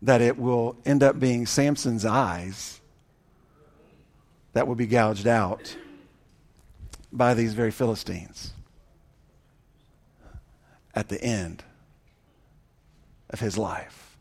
[0.04, 2.80] that it will end up being Samson's eyes
[4.54, 5.76] that will be gouged out
[7.12, 8.54] by these very Philistines?
[10.98, 11.64] at the end
[13.30, 14.18] of his life.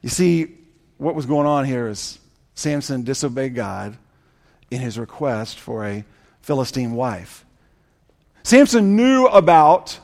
[0.00, 0.56] You see,
[0.96, 2.18] what was going on here is
[2.54, 3.98] Samson disobeyed God
[4.70, 6.06] in his request for a
[6.40, 7.45] Philistine wife.
[8.46, 9.98] Samson knew about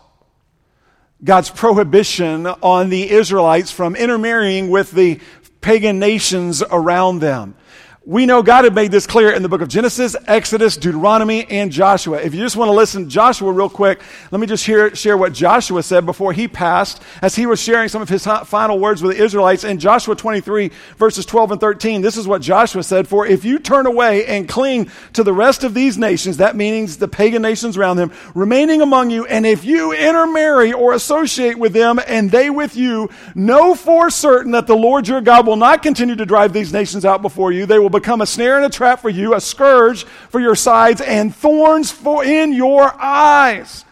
[1.23, 5.21] God's prohibition on the Israelites from intermarrying with the
[5.61, 7.55] pagan nations around them.
[8.05, 11.71] We know God had made this clear in the book of Genesis, Exodus, Deuteronomy, and
[11.71, 12.21] Joshua.
[12.21, 14.01] If you just want to listen Joshua real quick,
[14.33, 17.89] let me just hear, share what Joshua said before he passed as he was sharing
[17.89, 22.03] some of his final words with the Israelites in Joshua 23, verses 12 and 13.
[22.03, 25.63] This is what Joshua said For if you turn away and cling to the rest
[25.63, 29.65] of these nations, that means the pagan nations around them, remaining among you, and if
[29.65, 34.75] you intermarry or associate with them and they with you, know for certain that the
[34.75, 37.65] Lord your God will not continue to drive these nations out before you.
[37.65, 41.01] They will become a snare and a trap for you, a scourge for your sides,
[41.01, 43.85] and thorns for in your eyes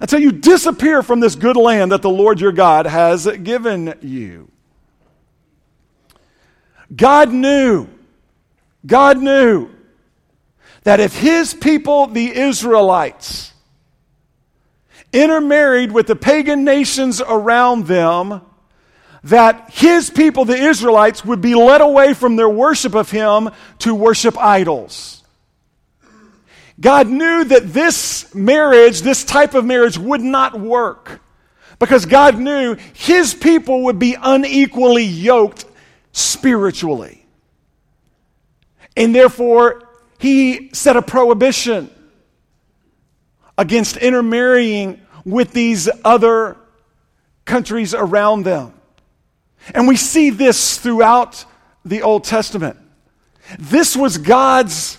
[0.00, 4.48] until you disappear from this good land that the Lord your God has given you.
[6.94, 7.88] God knew,
[8.86, 9.70] God knew
[10.84, 13.52] that if his people, the Israelites,
[15.12, 18.40] intermarried with the pagan nations around them,
[19.28, 23.94] that his people, the Israelites, would be led away from their worship of him to
[23.94, 25.22] worship idols.
[26.80, 31.20] God knew that this marriage, this type of marriage, would not work
[31.78, 35.64] because God knew his people would be unequally yoked
[36.12, 37.26] spiritually.
[38.96, 39.82] And therefore,
[40.18, 41.90] he set a prohibition
[43.56, 46.56] against intermarrying with these other
[47.44, 48.77] countries around them.
[49.74, 51.44] And we see this throughout
[51.84, 52.76] the Old Testament.
[53.58, 54.98] This was God's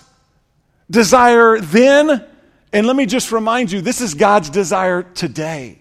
[0.90, 2.24] desire then,
[2.72, 5.80] and let me just remind you this is God's desire today.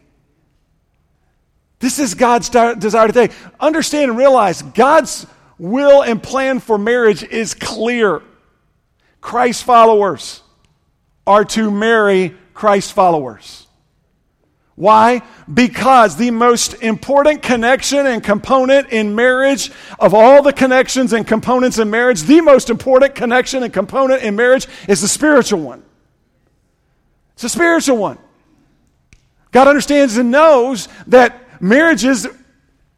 [1.80, 3.30] This is God's desire today.
[3.60, 5.26] Understand and realize God's
[5.58, 8.22] will and plan for marriage is clear.
[9.22, 10.44] Christ followers
[11.26, 13.66] are to marry Christ followers.
[14.80, 15.24] Why?
[15.54, 21.80] Because the most important connection and component in marriage, of all the connections and components
[21.80, 25.84] in marriage, the most important connection and component in marriage is the spiritual one.
[27.34, 28.20] It's a spiritual one.
[29.52, 32.26] God understands and knows that marriages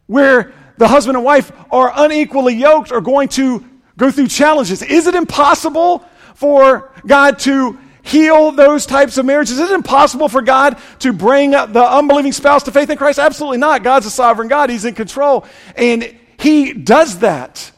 [0.05, 3.65] where the husband and wife are unequally yoked are going to
[3.97, 4.83] go through challenges.
[4.83, 6.05] Is it impossible
[6.35, 9.59] for God to heal those types of marriages?
[9.59, 13.19] Is it impossible for God to bring the unbelieving spouse to faith in Christ?
[13.19, 13.83] Absolutely not.
[13.83, 15.45] God's a sovereign God, He's in control.
[15.75, 17.71] And He does that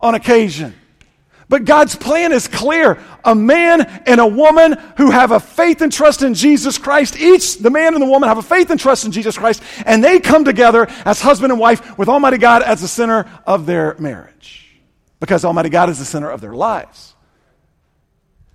[0.00, 0.74] on occasion.
[1.50, 3.02] But God's plan is clear.
[3.24, 7.58] A man and a woman who have a faith and trust in Jesus Christ, each,
[7.58, 10.20] the man and the woman, have a faith and trust in Jesus Christ, and they
[10.20, 14.80] come together as husband and wife with Almighty God as the center of their marriage.
[15.18, 17.16] Because Almighty God is the center of their lives.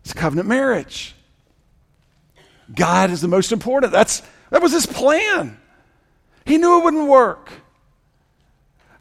[0.06, 1.16] It's covenant marriage.
[2.74, 3.92] God is the most important.
[3.92, 5.58] That's, that was his plan.
[6.46, 7.52] He knew it wouldn't work.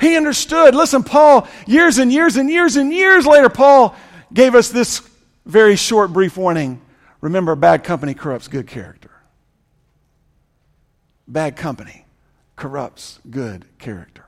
[0.00, 0.74] He understood.
[0.74, 3.94] Listen, Paul, years and years and years and years later, Paul
[4.32, 5.06] gave us this
[5.44, 6.80] very short, brief warning.
[7.20, 9.10] Remember, bad company corrupts good character.
[11.28, 12.06] Bad company
[12.56, 14.24] corrupts good character.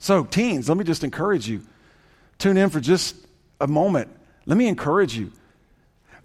[0.00, 1.62] So, teens, let me just encourage you.
[2.38, 3.14] Tune in for just
[3.60, 4.10] a moment.
[4.46, 5.32] Let me encourage you.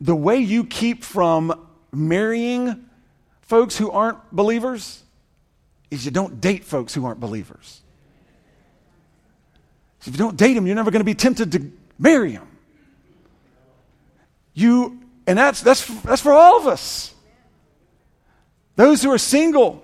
[0.02, 2.86] The way you keep from marrying
[3.42, 5.04] folks who aren't believers
[5.92, 7.82] is you don't date folks who aren't believers.
[10.02, 12.48] So if you don't date them, you're never going to be tempted to marry them.
[14.54, 17.14] You, and that's, that's, that's for all of us.
[18.76, 19.84] Those who are single,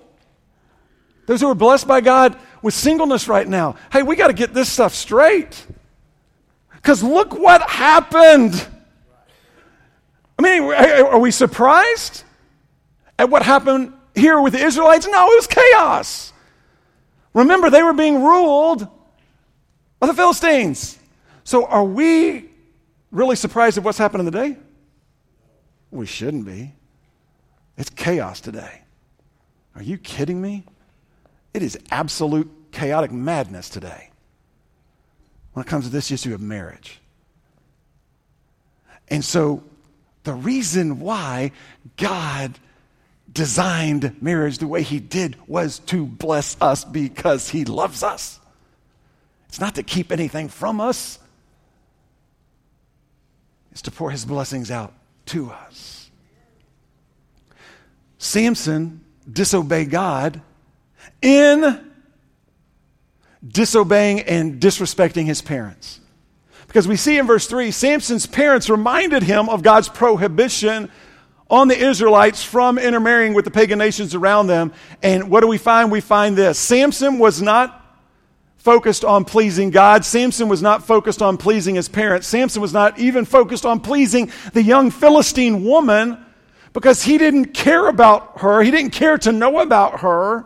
[1.26, 4.54] those who are blessed by God with singleness right now, hey, we got to get
[4.54, 5.66] this stuff straight.
[6.86, 8.64] Because look what happened.
[10.38, 12.22] I mean, are we surprised
[13.18, 15.04] at what happened here with the Israelites?
[15.08, 16.32] No, it was chaos.
[17.34, 18.86] Remember, they were being ruled
[19.98, 20.96] by the Philistines.
[21.42, 22.50] So are we
[23.10, 24.56] really surprised at what's happening today?
[25.90, 26.72] We shouldn't be.
[27.76, 28.82] It's chaos today.
[29.74, 30.62] Are you kidding me?
[31.52, 34.10] It is absolute chaotic madness today
[35.56, 37.00] when it comes to this issue of marriage.
[39.08, 39.64] And so,
[40.22, 41.52] the reason why
[41.96, 42.58] God
[43.32, 48.38] designed marriage the way he did was to bless us because he loves us.
[49.48, 51.18] It's not to keep anything from us,
[53.72, 54.92] it's to pour his blessings out
[55.26, 56.10] to us.
[58.18, 59.02] Samson
[59.32, 60.42] disobeyed God
[61.22, 61.85] in
[63.46, 66.00] disobeying and disrespecting his parents.
[66.66, 70.90] Because we see in verse 3, Samson's parents reminded him of God's prohibition
[71.48, 74.72] on the Israelites from intermarrying with the pagan nations around them.
[75.02, 75.92] And what do we find?
[75.92, 77.82] We find this Samson was not
[78.58, 80.04] focused on pleasing God.
[80.04, 82.26] Samson was not focused on pleasing his parents.
[82.26, 86.18] Samson was not even focused on pleasing the young Philistine woman
[86.72, 88.62] because he didn't care about her.
[88.62, 90.44] He didn't care to know about her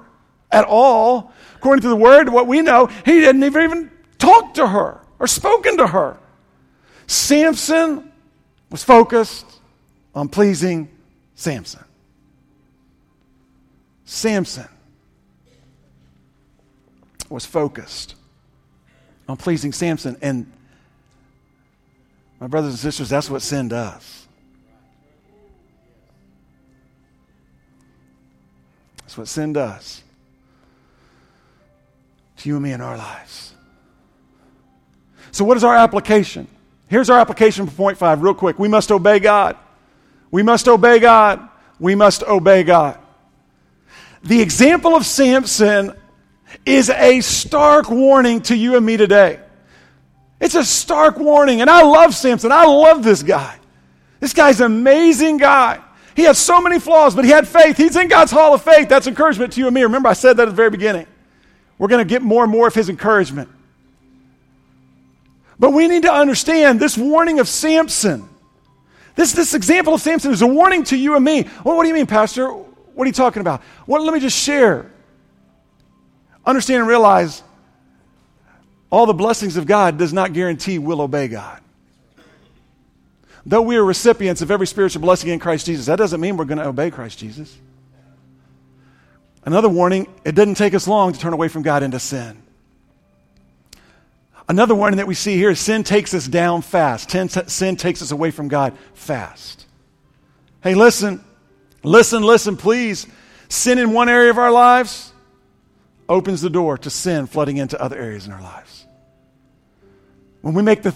[0.51, 1.32] at all.
[1.61, 5.26] According to the word, what we know, he didn't even, even talk to her or
[5.26, 6.16] spoken to her.
[7.06, 8.11] Samson
[8.70, 9.44] was focused
[10.14, 10.88] on pleasing
[11.34, 11.84] Samson.
[14.06, 14.68] Samson
[17.28, 18.14] was focused
[19.28, 20.16] on pleasing Samson.
[20.22, 20.50] And
[22.40, 24.26] my brothers and sisters, that's what sin does.
[29.02, 30.04] That's what sin does
[32.41, 33.55] to you and me in our lives.
[35.32, 36.49] So, what is our application?
[36.88, 38.59] Here's our application for point five, real quick.
[38.59, 39.57] We must obey God.
[40.30, 41.49] We must obey God.
[41.78, 42.99] We must obey God.
[44.22, 45.95] The example of Samson
[46.66, 49.41] is a stark warning to you and me today.
[50.41, 51.61] It's a stark warning.
[51.61, 52.53] And I love Samson.
[52.53, 53.57] I love this guy.
[54.18, 55.80] This guy's an amazing guy.
[56.14, 57.76] He had so many flaws, but he had faith.
[57.76, 58.88] He's in God's hall of faith.
[58.88, 59.82] That's encouragement to you and me.
[59.82, 61.07] Remember, I said that at the very beginning.
[61.80, 63.48] We're going to get more and more of his encouragement.
[65.58, 68.28] But we need to understand this warning of Samson.
[69.16, 71.48] This, this example of Samson is a warning to you and me.
[71.64, 72.48] Well, what do you mean, Pastor?
[72.48, 73.62] What are you talking about?
[73.86, 74.90] Well, let me just share.
[76.44, 77.42] Understand and realize
[78.90, 81.62] all the blessings of God does not guarantee we'll obey God.
[83.46, 86.44] Though we are recipients of every spiritual blessing in Christ Jesus, that doesn't mean we're
[86.44, 87.56] going to obey Christ Jesus.
[89.45, 92.43] Another warning it doesn't take us long to turn away from God into sin.
[94.49, 97.11] Another warning that we see here is sin takes us down fast.
[97.49, 99.66] Sin takes us away from God fast.
[100.62, 101.24] Hey, listen,
[101.84, 103.07] listen, listen, please.
[103.49, 105.12] Sin in one area of our lives
[106.09, 108.86] opens the door to sin flooding into other areas in our lives.
[110.41, 110.95] When we make the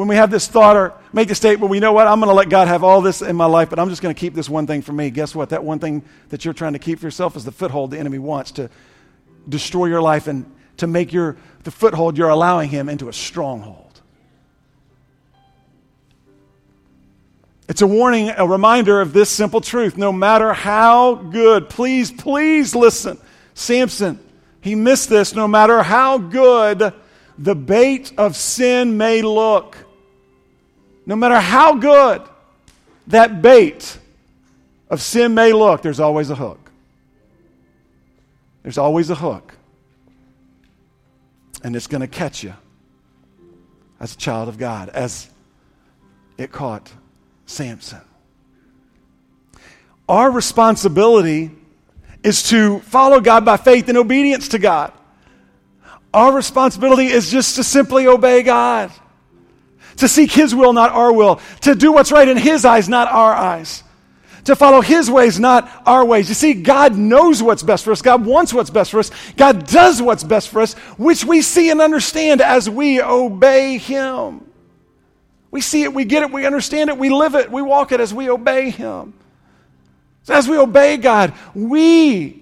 [0.00, 2.34] when we have this thought or make the statement, you know what, I'm going to
[2.34, 4.48] let God have all this in my life, but I'm just going to keep this
[4.48, 5.10] one thing for me.
[5.10, 5.50] Guess what?
[5.50, 8.18] That one thing that you're trying to keep for yourself is the foothold the enemy
[8.18, 8.70] wants to
[9.46, 14.00] destroy your life and to make your the foothold you're allowing him into a stronghold.
[17.68, 19.98] It's a warning, a reminder of this simple truth.
[19.98, 23.18] No matter how good, please, please listen.
[23.52, 24.18] Samson,
[24.62, 25.34] he missed this.
[25.34, 26.94] No matter how good
[27.36, 29.76] the bait of sin may look,
[31.06, 32.22] no matter how good
[33.08, 33.98] that bait
[34.88, 36.70] of sin may look, there's always a hook.
[38.62, 39.54] There's always a hook.
[41.62, 42.54] And it's going to catch you
[43.98, 45.28] as a child of God, as
[46.38, 46.90] it caught
[47.46, 48.00] Samson.
[50.08, 51.50] Our responsibility
[52.22, 54.92] is to follow God by faith and obedience to God.
[56.12, 58.90] Our responsibility is just to simply obey God
[60.00, 63.08] to seek His will, not our will, to do what's right in His eyes, not
[63.08, 63.82] our eyes,
[64.44, 66.28] to follow His ways, not our ways.
[66.28, 69.66] You see, God knows what's best for us, God wants what's best for us, God
[69.66, 74.46] does what's best for us, which we see and understand as we obey Him.
[75.50, 78.00] We see it, we get it, we understand it, we live it, we walk it
[78.00, 79.14] as we obey Him.
[80.22, 82.39] So as we obey God, we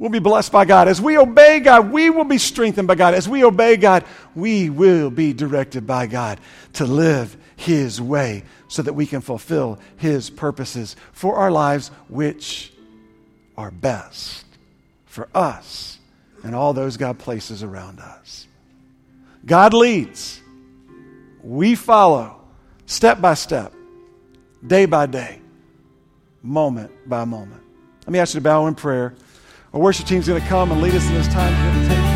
[0.00, 0.88] will be blessed by God.
[0.88, 3.12] As we obey God, we will be strengthened by God.
[3.12, 6.40] As we obey God, we will be directed by God
[6.72, 12.72] to live His way so that we can fulfill His purposes for our lives, which
[13.58, 14.46] are best
[15.04, 15.98] for us
[16.42, 18.46] and all those God places around us.
[19.44, 20.40] God leads,
[21.42, 22.40] we follow
[22.86, 23.74] step by step,
[24.66, 25.40] day by day,
[26.42, 27.62] moment by moment.
[28.06, 29.14] Let me ask you to bow in prayer.
[29.72, 32.09] Our worship team's going to come and lead us in this time.